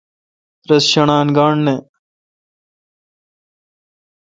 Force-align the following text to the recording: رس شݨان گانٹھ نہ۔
رس 0.69 0.83
شݨان 0.91 1.27
گانٹھ 1.35 1.61
نہ۔ 1.65 1.75